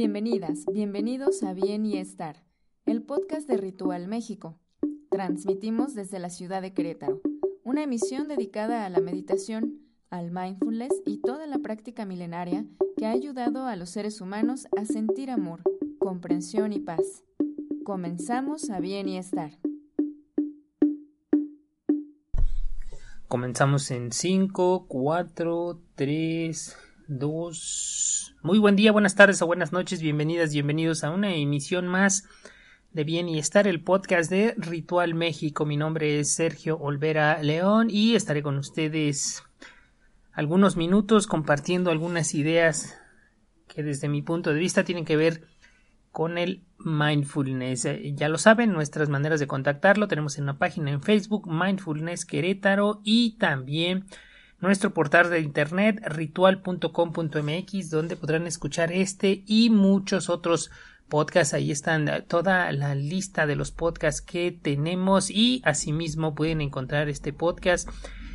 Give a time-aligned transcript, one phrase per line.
[0.00, 2.44] Bienvenidas, bienvenidos a Bien y Estar,
[2.86, 4.56] el podcast de Ritual México.
[5.10, 7.20] Transmitimos desde la ciudad de Querétaro,
[7.64, 12.64] una emisión dedicada a la meditación, al mindfulness y toda la práctica milenaria
[12.96, 15.64] que ha ayudado a los seres humanos a sentir amor,
[15.98, 17.24] comprensión y paz.
[17.82, 19.58] Comenzamos a Bien y Estar.
[23.26, 28.36] Comenzamos en 5, 4, 3, 2.
[28.42, 32.28] Muy buen día, buenas tardes o buenas noches, bienvenidas, bienvenidos a una emisión más
[32.92, 35.64] de Bien y Estar, el podcast de Ritual México.
[35.64, 39.42] Mi nombre es Sergio Olvera León y estaré con ustedes
[40.32, 43.00] algunos minutos compartiendo algunas ideas
[43.68, 45.48] que desde mi punto de vista tienen que ver
[46.12, 47.88] con el mindfulness.
[48.16, 53.00] Ya lo saben, nuestras maneras de contactarlo tenemos en una página en Facebook, Mindfulness Querétaro,
[53.02, 54.04] y también
[54.60, 60.70] nuestro portal de internet ritual.com.mx, donde podrán escuchar este y muchos otros
[61.08, 61.54] podcasts.
[61.54, 67.32] Ahí están toda la lista de los podcasts que tenemos y asimismo pueden encontrar este
[67.32, 67.88] podcast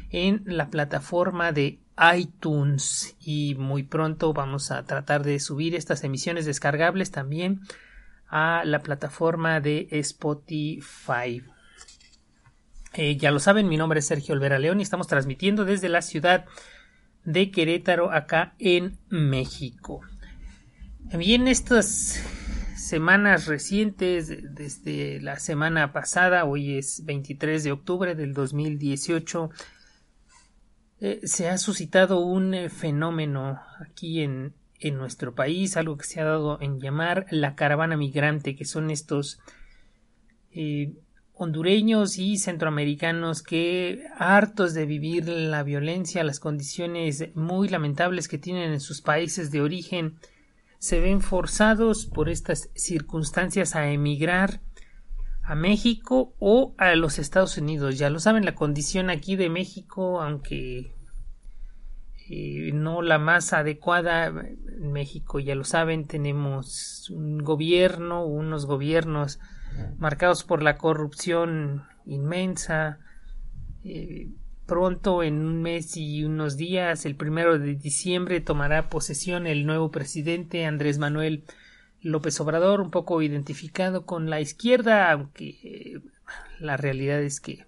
[0.09, 1.79] en la plataforma de
[2.15, 7.61] iTunes y muy pronto vamos a tratar de subir estas emisiones descargables también
[8.27, 11.43] a la plataforma de Spotify.
[12.95, 16.03] Eh, ya lo saben, mi nombre es Sergio Olvera León y estamos transmitiendo desde la
[16.03, 16.45] ciudad
[17.25, 20.01] de Querétaro, acá en México.
[21.17, 22.23] Bien, estas
[22.75, 29.49] semanas recientes, desde la semana pasada, hoy es 23 de octubre del 2018,
[30.99, 36.21] eh, se ha suscitado un eh, fenómeno aquí en, en nuestro país, algo que se
[36.21, 39.39] ha dado en llamar la caravana migrante, que son estos
[41.35, 48.71] hondureños y centroamericanos que, hartos de vivir la violencia, las condiciones muy lamentables que tienen
[48.71, 50.17] en sus países de origen,
[50.77, 54.61] se ven forzados por estas circunstancias a emigrar
[55.41, 57.97] a México o a los Estados Unidos.
[57.97, 60.93] Ya lo saben, la condición aquí de México, aunque
[62.29, 69.39] eh, no la más adecuada, en México ya lo saben, tenemos un gobierno, unos gobiernos
[69.97, 72.99] marcados por la corrupción inmensa.
[73.83, 74.29] Eh,
[74.65, 79.91] pronto, en un mes y unos días, el primero de diciembre, tomará posesión el nuevo
[79.91, 81.43] presidente Andrés Manuel
[82.01, 86.01] López Obrador, un poco identificado con la izquierda, aunque eh,
[86.59, 87.65] la realidad es que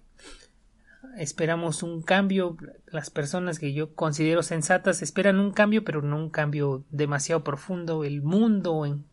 [1.16, 2.56] esperamos un cambio.
[2.86, 8.04] Las personas que yo considero sensatas esperan un cambio, pero no un cambio demasiado profundo.
[8.04, 9.04] El mundo en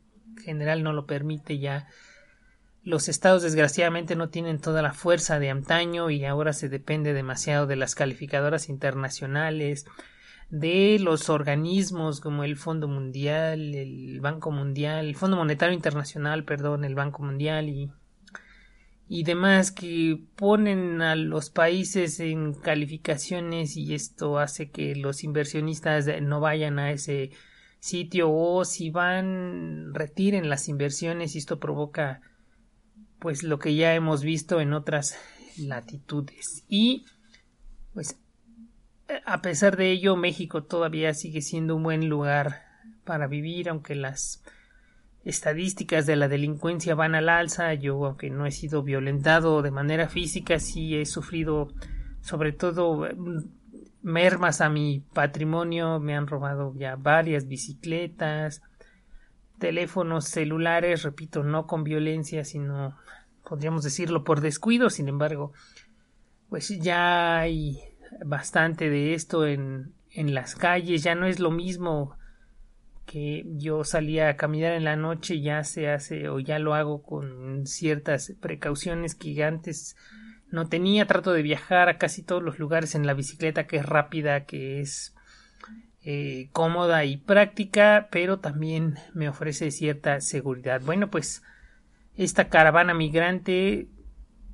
[0.44, 1.88] general no lo permite ya.
[2.85, 7.66] Los estados desgraciadamente no tienen toda la fuerza de antaño y ahora se depende demasiado
[7.66, 9.85] de las calificadoras internacionales,
[10.49, 16.83] de los organismos como el Fondo Mundial, el Banco Mundial, el Fondo Monetario Internacional, perdón,
[16.83, 17.89] el Banco Mundial y,
[19.07, 26.07] y demás que ponen a los países en calificaciones y esto hace que los inversionistas
[26.21, 27.31] no vayan a ese
[27.79, 32.21] sitio o si van retiren las inversiones y esto provoca
[33.23, 35.17] pues lo que ya hemos visto en otras
[35.57, 37.06] latitudes y
[37.94, 38.19] pues
[39.25, 42.63] a pesar de ello, México todavía sigue siendo un buen lugar
[43.06, 44.44] para vivir, aunque las
[45.23, 47.73] estadísticas de la delincuencia van al alza.
[47.75, 51.69] Yo, aunque no he sido violentado de manera física, sí he sufrido
[52.19, 53.07] sobre todo
[54.01, 56.01] mermas a mi patrimonio.
[56.01, 58.62] Me han robado ya varias bicicletas,
[59.63, 62.98] teléfonos celulares, repito, no con violencia, sino
[63.48, 64.89] podríamos decirlo por descuido.
[64.89, 65.54] Sin embargo,
[66.50, 67.80] pues ya hay
[68.25, 72.18] bastante de esto en, en las calles, ya no es lo mismo
[73.06, 77.01] que yo salía a caminar en la noche ya se hace o ya lo hago
[77.01, 79.95] con ciertas precauciones que antes
[80.51, 83.86] no tenía trato de viajar a casi todos los lugares en la bicicleta que es
[83.86, 85.12] rápida que es
[86.05, 90.81] eh, cómoda y práctica pero también me ofrece cierta seguridad.
[90.81, 91.44] Bueno pues
[92.15, 93.88] esta caravana migrante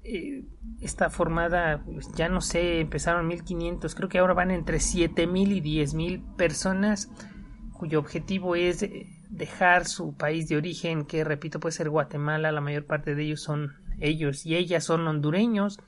[0.03, 0.45] eh,
[0.81, 5.61] está formada, pues, ya no sé, empezaron 1500, creo que ahora van entre 7000 y
[5.61, 7.09] 10000 personas
[7.73, 8.85] cuyo objetivo es
[9.29, 13.41] dejar su país de origen, que repito puede ser Guatemala, la mayor parte de ellos
[13.41, 15.79] son ellos y ellas son hondureños,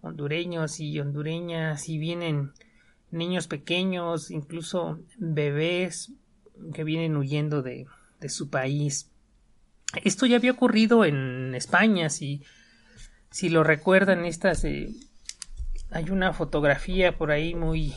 [0.00, 2.52] hondureños y hondureñas y vienen
[3.10, 6.12] niños pequeños, incluso bebés
[6.74, 7.86] que vienen huyendo de,
[8.20, 9.10] de su país.
[10.04, 12.42] Esto ya había ocurrido en España, si,
[13.30, 14.88] si lo recuerdan, estas eh,
[15.90, 17.94] hay una fotografía por ahí muy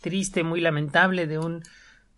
[0.00, 1.62] triste, muy lamentable de un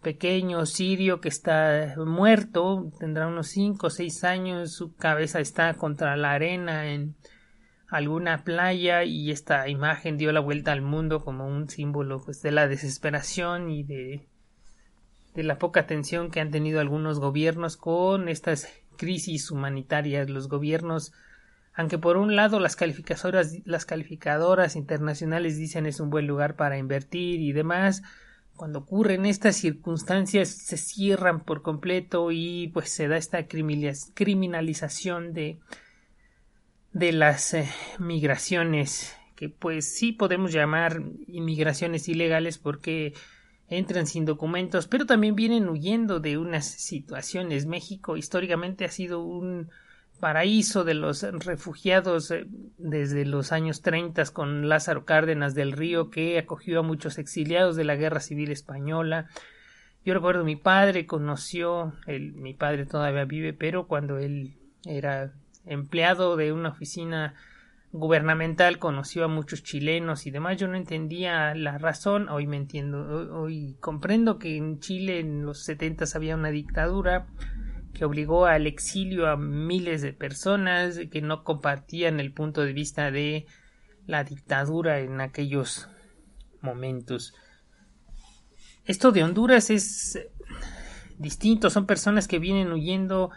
[0.03, 6.17] pequeño sirio que está muerto, tendrá unos cinco o seis años, su cabeza está contra
[6.17, 7.17] la arena en
[7.89, 12.51] alguna playa y esta imagen dio la vuelta al mundo como un símbolo pues, de
[12.51, 14.27] la desesperación y de,
[15.35, 20.31] de la poca atención que han tenido algunos gobiernos con estas crisis humanitarias.
[20.31, 21.13] Los gobiernos,
[21.75, 26.79] aunque por un lado las calificadoras, las calificadoras internacionales dicen es un buen lugar para
[26.79, 28.03] invertir y demás,
[28.57, 35.59] cuando ocurren estas circunstancias se cierran por completo y pues se da esta criminalización de
[36.95, 37.69] de las eh,
[37.99, 43.15] migraciones que pues sí podemos llamar inmigraciones ilegales porque
[43.69, 49.71] entran sin documentos pero también vienen huyendo de unas situaciones México históricamente ha sido un
[50.21, 52.47] paraíso de los refugiados eh,
[52.79, 57.85] desde los años 30 con Lázaro Cárdenas del Río que acogió a muchos exiliados de
[57.85, 59.29] la Guerra Civil Española.
[60.05, 64.55] Yo recuerdo mi padre conoció, mi padre todavía vive, pero cuando él
[64.85, 65.33] era
[65.67, 67.35] empleado de una oficina
[67.93, 70.57] gubernamental conoció a muchos chilenos y demás.
[70.59, 75.63] Yo no entendía la razón, hoy me entiendo, hoy comprendo que en Chile en los
[75.63, 77.29] setentas había una dictadura
[77.93, 83.13] que obligó al exilio a miles de personas que no compartían el punto de vista
[83.13, 83.47] de
[84.07, 85.89] la dictadura en aquellos
[86.61, 87.33] momentos.
[88.85, 90.19] Esto de Honduras es
[91.17, 93.31] distinto, son personas que vienen huyendo,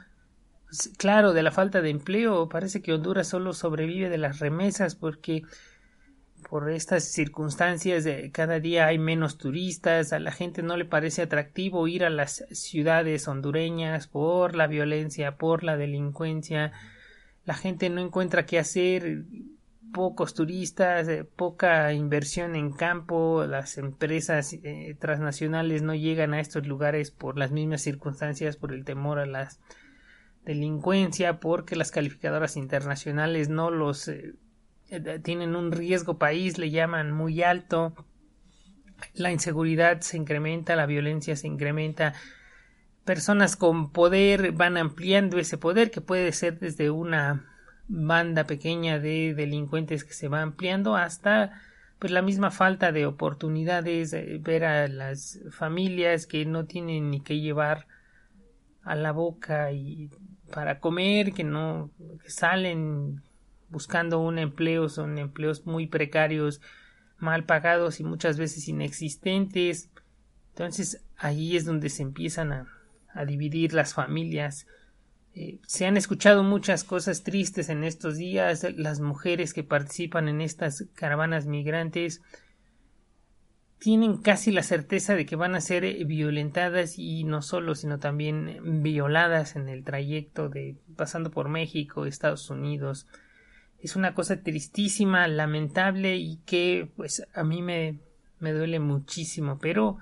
[0.98, 2.50] claro, de la falta de empleo.
[2.50, 5.44] Parece que Honduras solo sobrevive de las remesas porque
[6.50, 11.88] por estas circunstancias cada día hay menos turistas, a la gente no le parece atractivo
[11.88, 16.72] ir a las ciudades hondureñas por la violencia, por la delincuencia,
[17.46, 19.24] la gente no encuentra qué hacer,
[19.94, 26.68] pocos turistas, eh, poca inversión en campo, las empresas eh, transnacionales no llegan a estos
[26.68, 29.50] lugares por las mismas circunstancias, por el temor a la
[30.48, 34.34] delincuencia, porque las calificadoras internacionales no los eh,
[34.90, 37.94] eh, tienen un riesgo país, le llaman muy alto,
[39.14, 42.14] la inseguridad se incrementa, la violencia se incrementa,
[43.04, 47.46] personas con poder van ampliando ese poder que puede ser desde una
[47.90, 51.62] banda pequeña de delincuentes que se va ampliando hasta
[52.00, 57.20] pues la misma falta de oportunidades eh, ver a las familias que no tienen ni
[57.20, 57.88] que llevar
[58.84, 60.10] a la boca y
[60.52, 61.90] para comer que no
[62.24, 63.22] que salen
[63.70, 66.62] buscando un empleo, son empleos muy precarios,
[67.18, 69.90] mal pagados y muchas veces inexistentes.
[70.50, 72.68] Entonces ahí es donde se empiezan a,
[73.14, 74.68] a dividir las familias.
[75.36, 78.66] Eh, se han escuchado muchas cosas tristes en estos días.
[78.76, 82.22] Las mujeres que participan en estas caravanas migrantes
[83.80, 88.82] tienen casi la certeza de que van a ser violentadas y no solo, sino también
[88.82, 93.08] violadas en el trayecto de pasando por México, Estados Unidos,
[93.80, 98.00] es una cosa tristísima, lamentable y que pues a mí me,
[98.40, 99.98] me duele muchísimo, pero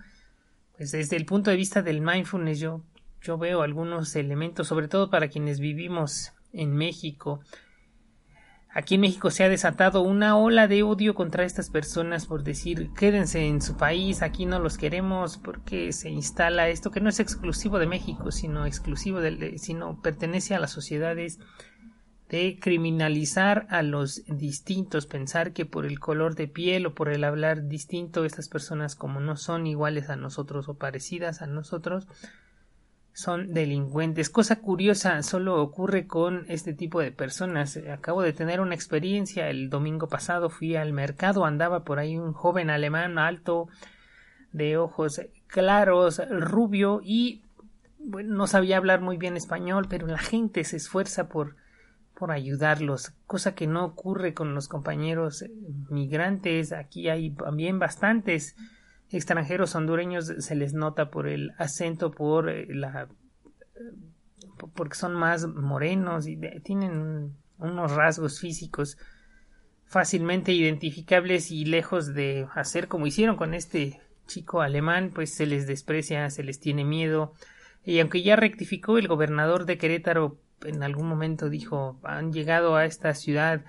[0.78, 2.82] pues desde el punto de vista del mindfulness yo,
[3.22, 7.42] yo veo algunos elementos, sobre todo para quienes vivimos en México.
[8.77, 12.91] Aquí en México se ha desatado una ola de odio contra estas personas por decir
[12.91, 17.22] quédense en su país, aquí no los queremos porque se instala esto que no es
[17.22, 21.39] exclusivo de México, sino exclusivo del, sino pertenece a las sociedades
[22.27, 27.24] de criminalizar a los distintos, pensar que por el color de piel o por el
[27.24, 32.08] hablar distinto estas personas como no son iguales a nosotros o parecidas a nosotros
[33.16, 34.30] son delincuentes.
[34.30, 37.80] Cosa curiosa, solo ocurre con este tipo de personas.
[37.90, 42.34] Acabo de tener una experiencia el domingo pasado, fui al mercado, andaba por ahí un
[42.34, 43.70] joven alemán alto,
[44.52, 47.42] de ojos claros, rubio y
[48.00, 51.56] no sabía hablar muy bien español, pero la gente se esfuerza por
[52.16, 55.44] por ayudarlos, cosa que no ocurre con los compañeros
[55.90, 56.72] migrantes.
[56.72, 58.56] Aquí hay también bastantes
[59.16, 63.80] extranjeros hondureños, se les nota por el acento, por eh, la eh,
[64.76, 68.98] porque son más morenos y tienen unos rasgos físicos
[69.86, 75.68] fácilmente identificables y lejos de hacer como hicieron con este chico alemán, pues se les
[75.68, 77.34] desprecia, se les tiene miedo.
[77.84, 82.86] Y aunque ya rectificó el gobernador de Querétaro en algún momento dijo han llegado a
[82.86, 83.64] esta ciudad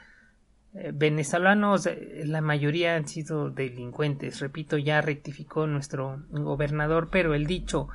[0.92, 4.40] venezolanos, eh, la mayoría han sido delincuentes.
[4.40, 7.88] Repito, ya rectificó nuestro gobernador, pero el dicho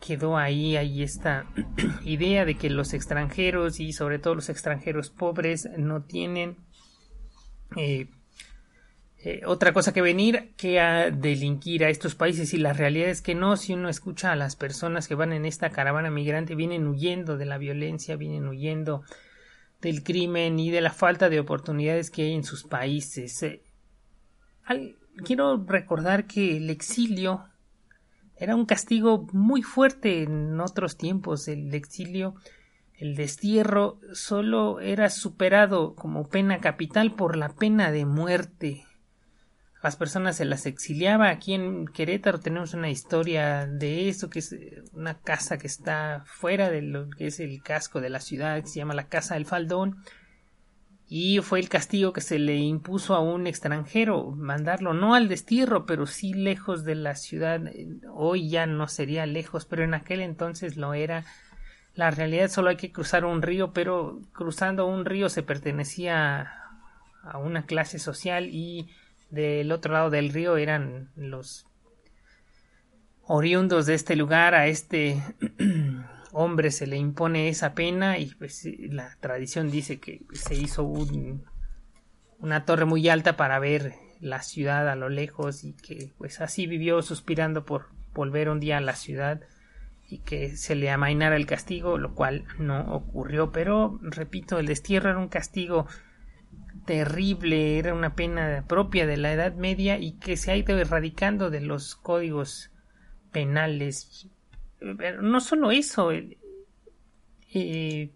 [0.00, 1.46] quedó ahí, ahí esta
[2.04, 6.56] idea de que los extranjeros y sobre todo los extranjeros pobres no tienen
[7.76, 8.08] eh,
[9.44, 13.34] otra cosa que venir que a delinquir a estos países y la realidad es que
[13.34, 17.36] no, si uno escucha a las personas que van en esta caravana migrante vienen huyendo
[17.36, 19.02] de la violencia, vienen huyendo
[19.80, 23.42] del crimen y de la falta de oportunidades que hay en sus países.
[23.42, 23.62] Eh,
[25.24, 27.44] quiero recordar que el exilio
[28.36, 31.48] era un castigo muy fuerte en otros tiempos.
[31.48, 32.34] El exilio,
[32.94, 38.87] el destierro, solo era superado como pena capital por la pena de muerte
[39.82, 41.30] las personas se las exiliaba.
[41.30, 44.54] Aquí en Querétaro tenemos una historia de eso, que es
[44.92, 48.68] una casa que está fuera de lo que es el casco de la ciudad, que
[48.68, 50.02] se llama la Casa del Faldón.
[51.10, 55.86] Y fue el castigo que se le impuso a un extranjero, mandarlo no al destierro,
[55.86, 57.62] pero sí lejos de la ciudad.
[58.12, 61.24] Hoy ya no sería lejos, pero en aquel entonces lo era.
[61.94, 66.52] La realidad solo hay que cruzar un río, pero cruzando un río se pertenecía
[67.22, 68.90] a una clase social y
[69.30, 71.66] del otro lado del río eran los
[73.22, 74.54] oriundos de este lugar.
[74.54, 75.22] A este
[76.32, 81.44] hombre se le impone esa pena y pues la tradición dice que se hizo un,
[82.38, 86.66] una torre muy alta para ver la ciudad a lo lejos y que pues así
[86.66, 89.42] vivió suspirando por volver un día a la ciudad
[90.08, 95.10] y que se le amainara el castigo, lo cual no ocurrió, pero repito, el destierro
[95.10, 95.86] era un castigo
[96.88, 101.50] terrible, era una pena propia de la Edad Media y que se ha ido erradicando
[101.50, 102.70] de los códigos
[103.30, 104.26] penales.
[105.20, 108.10] no solo eso, eh,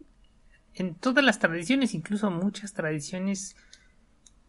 [0.73, 3.57] en todas las tradiciones, incluso muchas tradiciones,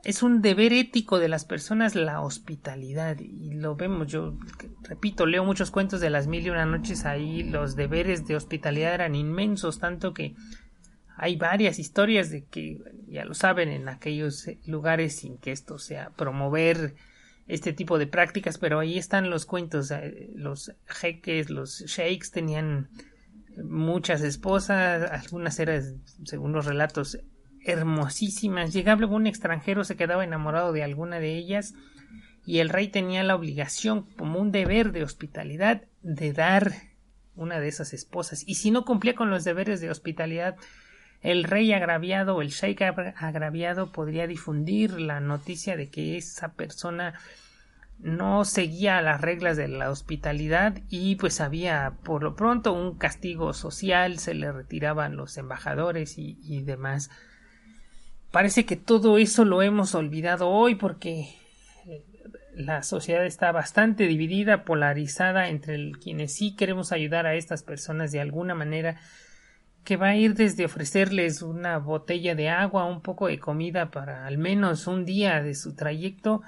[0.05, 4.37] es un deber ético de las personas la hospitalidad y lo vemos yo
[4.81, 8.95] repito leo muchos cuentos de las mil y una noches ahí los deberes de hospitalidad
[8.95, 10.35] eran inmensos tanto que
[11.15, 16.09] hay varias historias de que, ya lo saben, en aquellos lugares sin que esto sea
[16.11, 16.95] promover
[17.47, 19.91] este tipo de prácticas, pero ahí están los cuentos.
[19.91, 22.89] Eh, los jeques, los sheiks tenían
[23.63, 27.19] muchas esposas, algunas eran, según los relatos,
[27.65, 28.73] hermosísimas.
[28.73, 31.73] Llegaba un extranjero, se quedaba enamorado de alguna de ellas
[32.45, 36.73] y el rey tenía la obligación, como un deber de hospitalidad, de dar
[37.35, 38.43] una de esas esposas.
[38.47, 40.57] Y si no cumplía con los deberes de hospitalidad,
[41.23, 47.13] el rey agraviado o el sheik agraviado podría difundir la noticia de que esa persona
[47.99, 53.53] no seguía las reglas de la hospitalidad y pues había por lo pronto un castigo
[53.53, 57.09] social, se le retiraban los embajadores y, demás.
[58.31, 61.33] Parece que todo eso lo hemos olvidado hoy porque
[62.53, 68.19] la sociedad está bastante dividida, polarizada entre quienes sí queremos ayudar a estas personas de
[68.19, 68.99] alguna manera
[69.83, 74.25] que va a ir desde ofrecerles una botella de agua, un poco de comida para
[74.25, 76.41] al menos un día de su trayecto,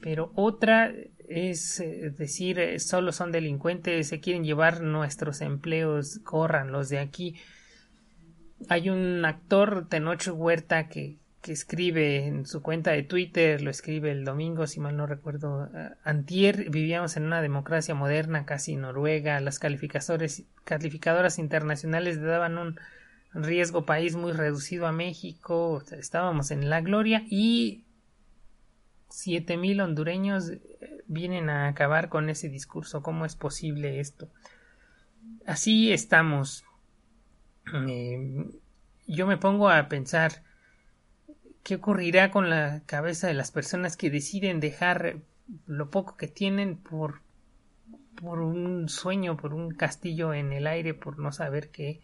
[0.00, 0.92] pero otra
[1.28, 6.98] es eh, decir, eh, solo son delincuentes, se quieren llevar nuestros empleos, corran los de
[6.98, 7.36] aquí.
[8.68, 14.10] Hay un actor, Tenocho Huerta, que que escribe en su cuenta de Twitter, lo escribe
[14.10, 19.38] el domingo, si mal no recuerdo, eh, antier, vivíamos en una democracia moderna, casi Noruega,
[19.40, 22.80] las calificadoras internacionales le daban un
[23.34, 27.84] riesgo país muy reducido a México, estábamos en la gloria y
[29.10, 30.60] siete mil hondureños eh,
[31.06, 33.02] vienen a acabar con ese discurso.
[33.02, 34.30] ¿Cómo es posible esto?
[35.46, 36.64] Así estamos.
[37.86, 38.46] Eh,
[39.06, 40.42] yo me pongo a pensar
[41.64, 45.16] ¿Qué ocurrirá con la cabeza de las personas que deciden dejar
[45.66, 47.22] lo poco que tienen por,
[48.20, 52.02] por un sueño, por un castillo en el aire, por no saber qué,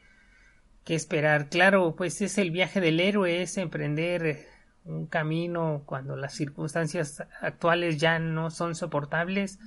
[0.82, 1.50] qué esperar?
[1.50, 4.46] Claro, pues es el viaje del héroe, es emprender
[4.86, 9.58] un camino cuando las circunstancias actuales ya no son soportables,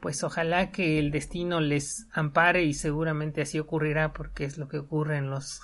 [0.00, 4.78] pues ojalá que el destino les ampare y seguramente así ocurrirá porque es lo que
[4.78, 5.60] ocurre en los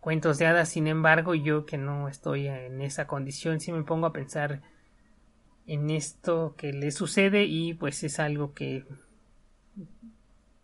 [0.00, 0.68] cuentos de hadas.
[0.70, 4.62] Sin embargo, yo que no estoy en esa condición, sí me pongo a pensar
[5.66, 8.84] en esto que le sucede y pues es algo que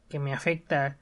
[0.09, 0.99] que me afecta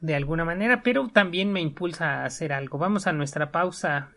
[0.00, 2.78] de alguna manera, pero también me impulsa a hacer algo.
[2.78, 4.12] Vamos a nuestra pausa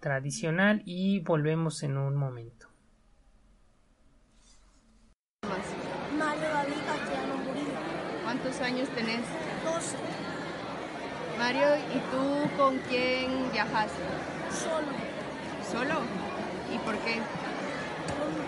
[0.00, 2.68] tradicional y volvemos en un momento.
[8.24, 9.45] ¿Cuántos años tenés?
[11.36, 14.02] 12, Mario, ¿y tú con quién viajaste?
[14.50, 14.88] solo,
[15.70, 16.00] ¿Solo?
[16.72, 17.20] ¿Y por qué?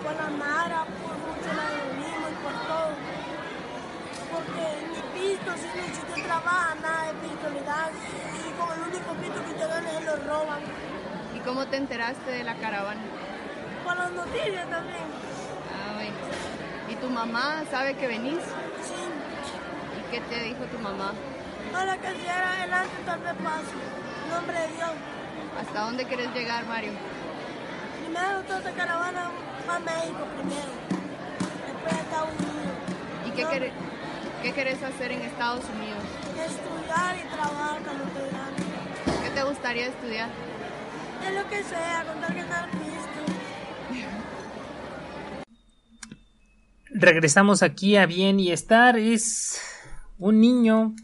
[0.03, 2.91] por, la Mara, por mucho la mismo y por todo.
[4.33, 7.91] Porque mi pisto, si no si te trabaja, nada de pisto le dan.
[8.47, 10.61] Y con el único pisto que te dan es lo roban.
[11.37, 13.01] ¿Y cómo te enteraste de la caravana?
[13.85, 15.05] Por las noticias también.
[15.75, 16.17] Ah, bueno.
[16.89, 18.41] ¿Y tu mamá sabe que venís?
[18.83, 18.95] Sí,
[19.99, 21.13] ¿Y qué te dijo tu mamá?
[21.75, 23.77] Ahora que si era adelante tal vez paso.
[24.25, 24.91] En nombre de Dios.
[25.61, 26.93] ¿Hasta dónde querés llegar, Mario?
[28.03, 29.31] Primero toda esta caravana
[29.69, 30.73] va a México primero.
[31.67, 32.77] Después a Estados Unidos.
[33.27, 33.73] ¿Y qué, No, querés,
[34.43, 36.03] qué querés hacer en Estados Unidos?
[36.39, 38.63] Estudiar y trabajar cuando estoy grande.
[39.25, 40.29] ¿Qué te gustaría estudiar?
[41.27, 42.89] Es lo que sea, contar que nada Cristo.
[46.91, 48.97] Regresamos aquí a Bien y Estar.
[48.97, 49.61] Es
[50.19, 50.95] un niño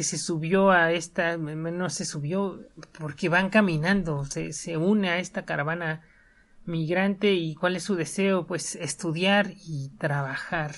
[0.00, 2.58] que se subió a esta, no se subió
[2.98, 6.00] porque van caminando, se, se une a esta caravana
[6.64, 10.74] migrante y cuál es su deseo, pues estudiar y trabajar.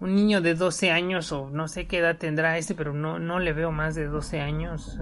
[0.00, 3.38] Un niño de 12 años o no sé qué edad tendrá este, pero no, no
[3.38, 4.98] le veo más de 12 años.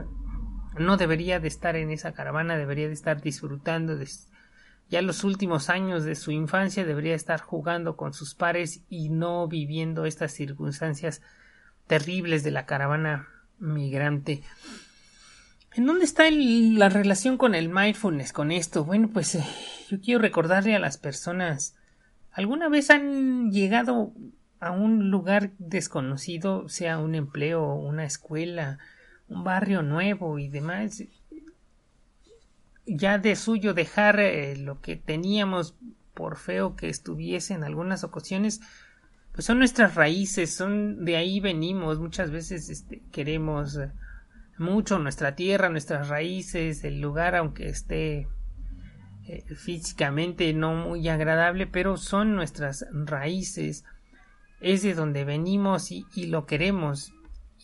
[0.78, 4.06] No debería de estar en esa caravana, debería de estar disfrutando de
[4.90, 9.48] ya los últimos años de su infancia debería estar jugando con sus pares y no
[9.48, 11.22] viviendo estas circunstancias
[11.92, 14.42] terribles de la caravana migrante.
[15.74, 18.86] ¿En dónde está la relación con el mindfulness, con esto?
[18.86, 19.44] Bueno, pues eh,
[19.90, 21.76] yo quiero recordarle a las personas,
[22.30, 24.14] ¿alguna vez han llegado
[24.58, 28.78] a un lugar desconocido, sea un empleo, una escuela,
[29.28, 31.04] un barrio nuevo y demás?
[32.86, 35.74] Ya de suyo dejar eh, lo que teníamos,
[36.14, 38.62] por feo que estuviese en algunas ocasiones,
[39.32, 43.90] pues son nuestras raíces, son de ahí venimos, muchas veces este, queremos eh,
[44.58, 48.28] mucho nuestra tierra, nuestras raíces, el lugar aunque esté
[49.26, 53.84] eh, físicamente no muy agradable, pero son nuestras raíces,
[54.60, 57.12] es de donde venimos y, y lo queremos.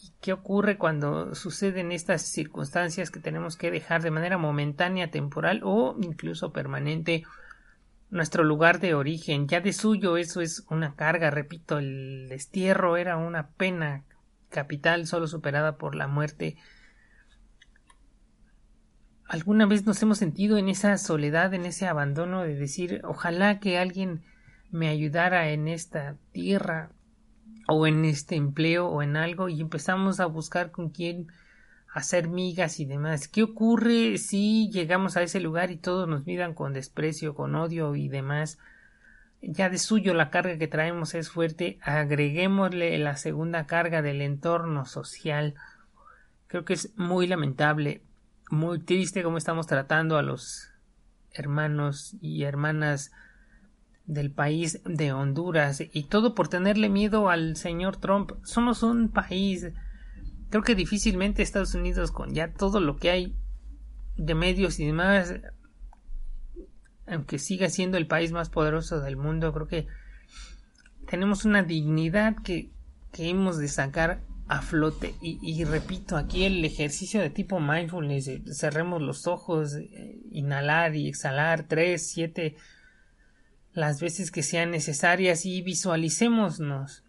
[0.01, 5.61] ¿Y qué ocurre cuando suceden estas circunstancias que tenemos que dejar de manera momentánea, temporal
[5.65, 7.25] o incluso permanente?
[8.11, 9.49] Nuestro lugar de origen.
[9.49, 14.05] Ya de suyo eso es una carga, repito, el destierro era una pena
[14.49, 16.57] capital solo superada por la muerte.
[19.27, 23.79] ¿Alguna vez nos hemos sentido en esa soledad, en ese abandono de decir ojalá que
[23.79, 24.23] alguien
[24.71, 26.91] me ayudara en esta tierra
[27.67, 31.29] o en este empleo o en algo y empezamos a buscar con quién
[31.93, 33.29] hacer migas y demás.
[33.29, 37.95] ¿Qué ocurre si llegamos a ese lugar y todos nos miran con desprecio, con odio
[37.97, 38.59] y demás?
[39.41, 44.85] Ya de suyo la carga que traemos es fuerte, agreguémosle la segunda carga del entorno
[44.85, 45.55] social.
[46.49, 48.03] Creo que es muy lamentable,
[48.51, 50.71] muy triste cómo estamos tratando a los
[51.33, 53.13] hermanos y hermanas
[54.07, 58.33] del país de Honduras y todo por tenerle miedo al señor Trump.
[58.43, 59.69] Somos un país
[60.51, 63.37] creo que difícilmente Estados Unidos con ya todo lo que hay
[64.17, 65.35] de medios y demás
[67.07, 69.87] aunque siga siendo el país más poderoso del mundo creo que
[71.09, 72.71] tenemos una dignidad que,
[73.13, 75.15] que hemos de sacar a flote.
[75.21, 81.09] Y, y, repito aquí el ejercicio de tipo mindfulness cerremos los ojos eh, inhalar y
[81.09, 82.57] exhalar tres siete
[83.73, 87.05] las veces que sean necesarias y visualicémonos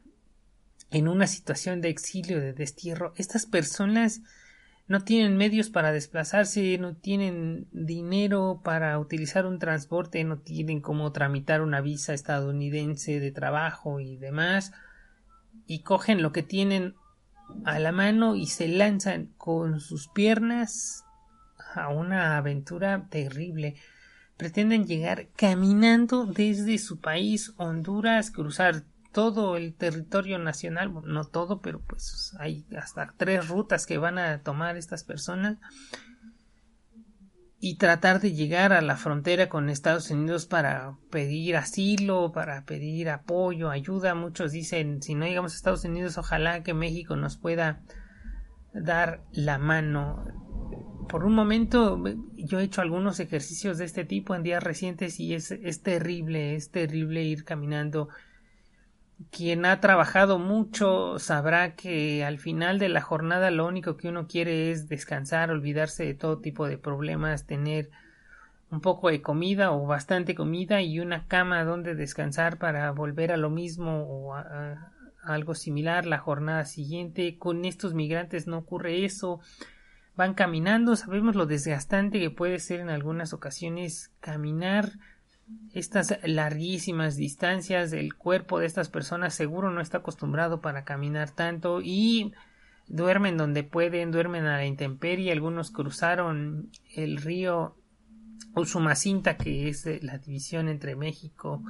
[0.92, 4.22] en una situación de exilio, de destierro, estas personas
[4.88, 11.12] no tienen medios para desplazarse, no tienen dinero para utilizar un transporte, no tienen cómo
[11.12, 14.72] tramitar una visa estadounidense de trabajo y demás,
[15.68, 16.96] y cogen lo que tienen
[17.66, 21.04] a la mano y se lanzan con sus piernas
[21.76, 23.76] a una aventura terrible.
[24.38, 31.80] Pretenden llegar caminando desde su país, Honduras, cruzar todo el territorio nacional, no todo, pero
[31.82, 35.58] pues hay hasta tres rutas que van a tomar estas personas
[37.62, 43.10] y tratar de llegar a la frontera con Estados Unidos para pedir asilo, para pedir
[43.10, 44.16] apoyo, ayuda.
[44.16, 47.82] Muchos dicen, si no llegamos a Estados Unidos, ojalá que México nos pueda
[48.74, 50.24] dar la mano.
[51.10, 52.02] Por un momento
[52.38, 56.56] yo he hecho algunos ejercicios de este tipo en días recientes y es, es terrible,
[56.56, 58.10] es terrible ir caminando
[59.32, 64.28] quien ha trabajado mucho sabrá que al final de la jornada lo único que uno
[64.28, 67.90] quiere es descansar, olvidarse de todo tipo de problemas, tener
[68.72, 73.38] un poco de comida o bastante comida y una cama donde descansar para volver a
[73.38, 74.92] lo mismo o a,
[75.24, 77.38] algo similar la jornada siguiente.
[77.38, 79.40] Con estos migrantes no ocurre eso.
[80.16, 84.94] Van caminando, sabemos lo desgastante que puede ser en algunas ocasiones caminar
[85.74, 91.82] estas larguísimas distancias del cuerpo de estas personas seguro no está acostumbrado para caminar tanto
[91.82, 92.34] y
[92.88, 97.76] duermen donde pueden, duermen a la intemperie, algunos cruzaron el río
[98.56, 101.62] Usumacinta que es la división entre México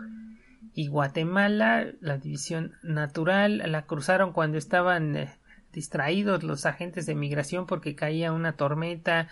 [0.74, 5.30] y Guatemala, la división natural, la cruzaron cuando estaban eh,
[5.74, 9.28] distraídos los agentes de migración porque caía una tormenta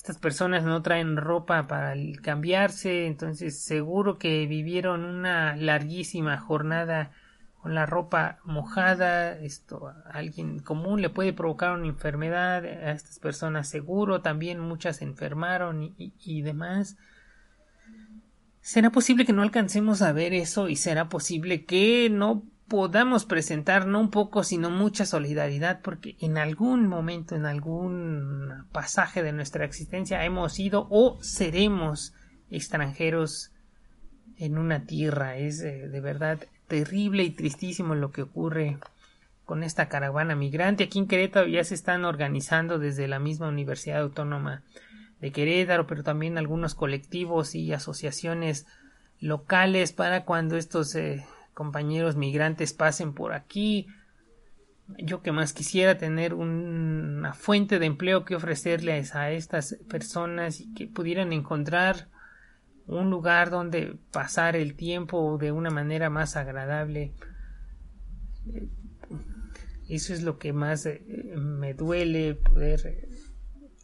[0.00, 7.10] estas personas no traen ropa para cambiarse, entonces seguro que vivieron una larguísima jornada
[7.60, 13.68] con la ropa mojada, esto alguien común le puede provocar una enfermedad, a estas personas
[13.68, 16.96] seguro, también muchas enfermaron y demás.
[18.62, 23.88] ¿Será posible que no alcancemos a ver eso y será posible que no podamos presentar
[23.88, 29.64] no un poco sino mucha solidaridad porque en algún momento en algún pasaje de nuestra
[29.64, 32.14] existencia hemos sido o seremos
[32.48, 33.50] extranjeros
[34.38, 35.36] en una tierra.
[35.36, 38.78] Es eh, de verdad terrible y tristísimo lo que ocurre
[39.44, 40.84] con esta caravana migrante.
[40.84, 44.62] Aquí en Querétaro ya se están organizando desde la misma Universidad Autónoma
[45.20, 48.66] de Querétaro pero también algunos colectivos y asociaciones
[49.18, 53.86] locales para cuando estos eh, compañeros migrantes pasen por aquí.
[54.98, 60.72] Yo que más quisiera tener una fuente de empleo que ofrecerles a estas personas y
[60.74, 62.08] que pudieran encontrar
[62.86, 67.12] un lugar donde pasar el tiempo de una manera más agradable.
[69.88, 71.02] Eso es lo que más eh,
[71.36, 73.08] me duele poder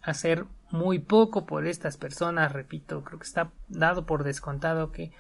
[0.03, 5.13] hacer muy poco por estas personas, repito, creo que está dado por descontado que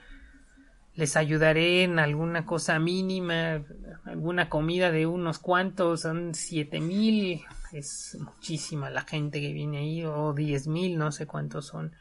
[0.96, 3.62] les ayudaré en alguna cosa mínima,
[4.04, 10.04] alguna comida de unos cuantos, son siete mil, es muchísima la gente que viene ahí,
[10.04, 11.92] o diez mil, no sé cuántos son.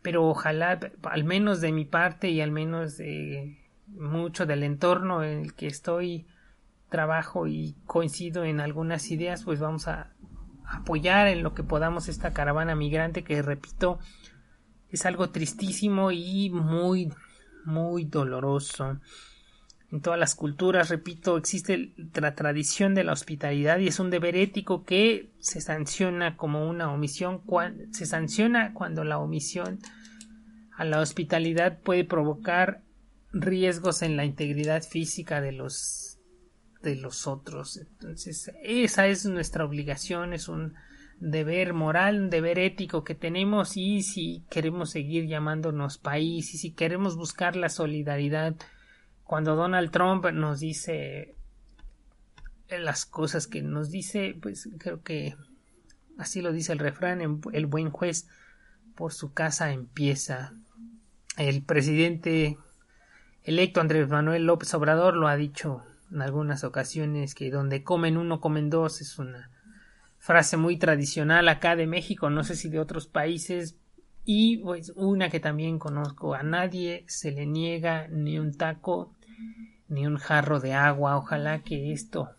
[0.00, 5.40] Pero ojalá, al menos de mi parte y al menos de mucho del entorno en
[5.40, 6.26] el que estoy,
[6.88, 10.12] trabajo y coincido en algunas ideas, pues vamos a
[10.66, 13.98] apoyar en lo que podamos esta caravana migrante que, repito,
[14.90, 17.12] es algo tristísimo y muy
[17.64, 18.98] muy doloroso.
[19.90, 24.36] En todas las culturas, repito, existe la tradición de la hospitalidad y es un deber
[24.36, 27.42] ético que se sanciona como una omisión,
[27.90, 29.80] se sanciona cuando la omisión
[30.76, 32.80] a la hospitalidad puede provocar
[33.32, 36.18] riesgos en la integridad física de los
[36.82, 37.76] de los otros.
[37.76, 40.74] Entonces, esa es nuestra obligación, es un
[41.22, 47.16] deber moral, deber ético que tenemos y si queremos seguir llamándonos país y si queremos
[47.16, 48.56] buscar la solidaridad
[49.22, 51.36] cuando Donald Trump nos dice
[52.68, 55.36] las cosas que nos dice, pues creo que
[56.18, 58.26] así lo dice el refrán, el buen juez
[58.96, 60.54] por su casa empieza.
[61.36, 62.58] El presidente
[63.44, 68.40] electo Andrés Manuel López Obrador lo ha dicho en algunas ocasiones que donde comen uno
[68.40, 69.50] comen dos es una
[70.22, 73.76] frase muy tradicional acá de México, no sé si de otros países,
[74.24, 79.16] y pues una que también conozco, a nadie se le niega ni un taco
[79.88, 82.30] ni un jarro de agua, ojalá que esto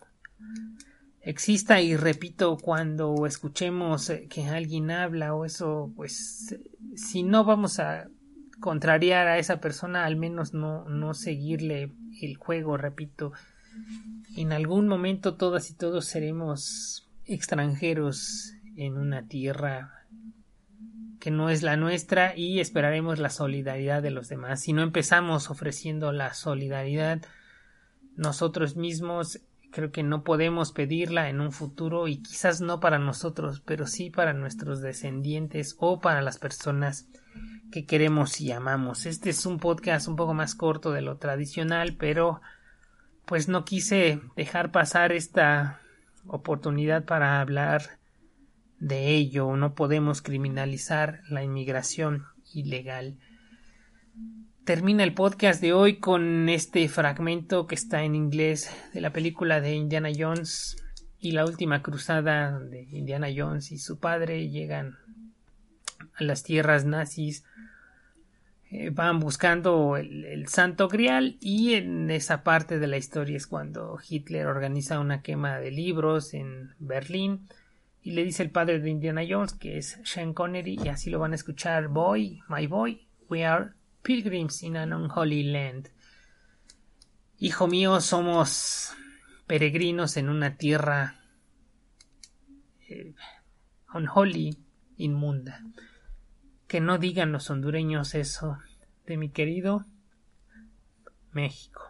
[1.20, 6.58] exista y repito cuando escuchemos que alguien habla o eso pues
[6.96, 8.08] si no vamos a
[8.62, 11.92] contrariar a esa persona al menos no no seguirle
[12.22, 13.34] el juego repito.
[14.36, 20.06] En algún momento todas y todos seremos extranjeros en una tierra
[21.20, 24.62] que no es la nuestra y esperaremos la solidaridad de los demás.
[24.62, 27.22] Si no empezamos ofreciendo la solidaridad
[28.18, 29.40] nosotros mismos,
[29.72, 34.10] creo que no podemos pedirla en un futuro y quizás no para nosotros, pero sí
[34.10, 37.08] para nuestros descendientes o para las personas
[37.72, 39.06] que queremos y amamos.
[39.06, 42.42] Este es un podcast un poco más corto de lo tradicional, pero
[43.26, 45.80] pues no quise dejar pasar esta
[46.28, 48.00] oportunidad para hablar
[48.80, 49.56] de ello.
[49.56, 53.18] No podemos criminalizar la inmigración ilegal.
[54.66, 59.60] Termina el podcast de hoy con este fragmento que está en inglés de la película
[59.60, 60.78] de Indiana Jones
[61.20, 64.98] y la última cruzada de Indiana Jones y su padre llegan
[66.16, 67.44] a las tierras nazis
[68.76, 74.00] eh, van buscando el, santo grial y en esa parte de la historia es cuando
[74.10, 77.48] Hitler organiza una quema de libros en Berlín
[78.02, 81.20] y le dice el padre de Indiana Jones que es Sean Connery y así lo
[81.20, 85.90] van a escuchar Boy, my boy, we are pilgrims in an unholy land.
[87.38, 88.96] Hijo mío, somos
[89.46, 91.20] peregrinos en una tierra
[92.90, 93.14] eh,
[93.94, 94.58] unholy,
[94.98, 95.62] inmunda
[96.74, 98.58] que no digan los hondureños eso
[99.06, 99.86] de mi querido
[101.32, 101.84] México.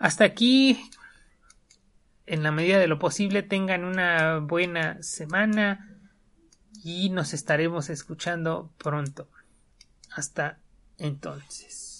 [0.00, 0.90] Hasta aquí,
[2.26, 5.96] en la medida de lo posible, tengan una buena semana
[6.82, 9.28] y nos estaremos escuchando pronto.
[10.10, 10.58] Hasta
[10.98, 11.93] entonces.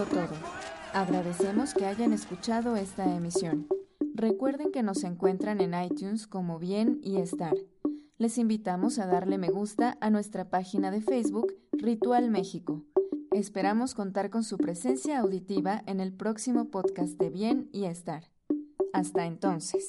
[0.00, 0.34] Todo.
[0.94, 3.68] Agradecemos que hayan escuchado esta emisión.
[4.14, 7.54] Recuerden que nos encuentran en iTunes como Bien y Estar.
[8.18, 12.82] Les invitamos a darle me gusta a nuestra página de Facebook Ritual México.
[13.32, 18.30] Esperamos contar con su presencia auditiva en el próximo podcast de Bien y Estar.
[18.92, 19.88] Hasta entonces.